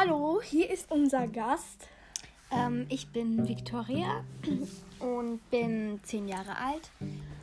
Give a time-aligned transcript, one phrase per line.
[0.00, 1.88] Hallo, hier ist unser Gast.
[2.52, 4.22] Ähm, ich bin Victoria
[5.00, 6.92] und bin zehn Jahre alt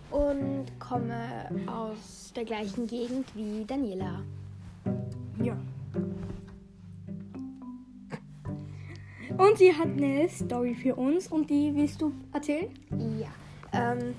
[0.09, 4.23] und komme aus der gleichen Gegend wie Daniela.
[5.43, 5.57] Ja.
[9.37, 12.69] Und sie hat eine Story für uns und die willst du erzählen?
[13.19, 13.27] Ja.
[13.73, 14.15] Ähm,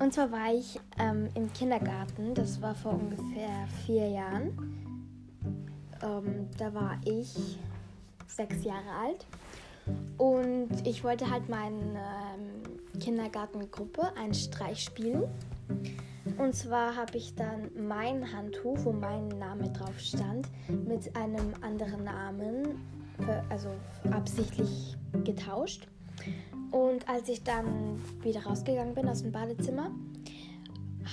[0.00, 4.87] und zwar war ich ähm, im Kindergarten, das war vor ungefähr vier Jahren.
[6.02, 7.58] Ähm, da war ich
[8.26, 9.26] sechs Jahre alt
[10.18, 15.24] und ich wollte halt meiner ähm, Kindergartengruppe einen Streich spielen.
[16.36, 22.04] Und zwar habe ich dann mein Handtuch, wo mein Name drauf stand, mit einem anderen
[22.04, 22.78] Namen,
[23.48, 23.70] also
[24.10, 25.88] absichtlich getauscht.
[26.70, 29.90] Und als ich dann wieder rausgegangen bin aus dem Badezimmer,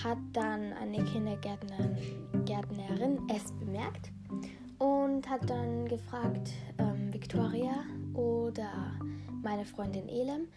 [0.03, 4.11] hat dann eine Kindergärtnerin es bemerkt
[4.79, 8.69] und hat dann gefragt, ähm, Victoria oder
[9.43, 10.47] meine Freundin Elem,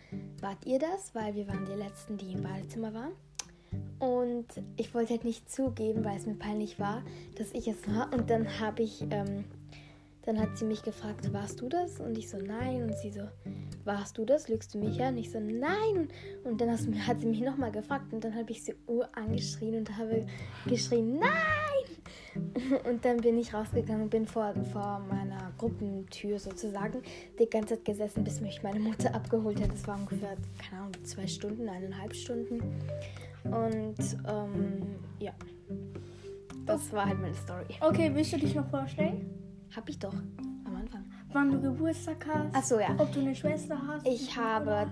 [0.40, 1.14] wart ihr das?
[1.14, 3.12] Weil wir waren die Letzten, die im Badezimmer waren.
[3.98, 4.46] Und
[4.76, 7.02] ich wollte halt nicht zugeben, weil es mir peinlich war,
[7.36, 8.12] dass ich es war.
[8.12, 9.44] Und dann habe ich, ähm,
[10.22, 12.00] dann hat sie mich gefragt, warst du das?
[12.00, 12.84] Und ich so, nein.
[12.84, 13.22] Und sie so,
[13.84, 14.48] warst du das?
[14.48, 15.14] Lügst du mich an?
[15.14, 16.08] Und ich so, nein.
[16.44, 18.74] Und dann hat sie mich nochmal gefragt und dann habe ich sie
[19.12, 20.26] angeschrien und habe
[20.66, 21.67] geschrien, nein.
[22.88, 27.02] Und dann bin ich rausgegangen und bin vor, vor meiner Gruppentür sozusagen
[27.38, 29.72] die ganze Zeit gesessen, bis mich meine Mutter abgeholt hat.
[29.72, 32.60] Das war ungefähr, keine Ahnung, zwei Stunden, eineinhalb Stunden.
[33.44, 33.96] Und
[34.28, 35.32] ähm, ja,
[36.66, 37.66] das war halt meine Story.
[37.80, 39.30] Okay, willst du dich noch vorstellen?
[39.74, 41.04] Hab ich doch am Anfang.
[41.32, 42.54] Wann du Geburtstag hast?
[42.54, 42.94] Ach so, ja.
[42.98, 44.06] Ob du eine Schwester hast?
[44.06, 44.86] Ich habe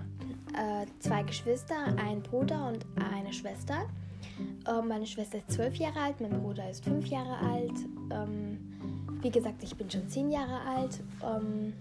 [0.53, 3.87] äh, zwei Geschwister, einen Bruder und eine Schwester.
[4.67, 7.73] Ähm, meine Schwester ist zwölf Jahre alt, mein Bruder ist fünf Jahre alt.
[8.11, 8.57] Ähm,
[9.21, 10.99] wie gesagt, ich bin schon zehn Jahre alt.
[11.23, 11.73] Ähm,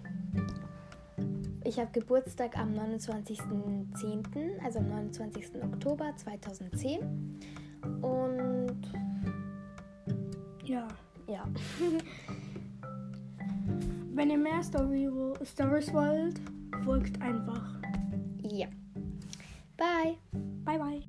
[1.65, 5.63] ich habe Geburtstag am 29.10., also am 29.
[5.63, 7.01] Oktober 2010.
[8.03, 8.83] Und
[10.65, 10.87] ja.
[11.29, 11.45] Ja.
[14.15, 15.11] Wenn ihr mehr Story
[15.43, 16.41] Stories wollt,
[16.85, 17.81] folgt einfach.
[18.43, 18.69] Ja.
[19.77, 20.17] Bye.
[20.65, 21.03] Bye, bye.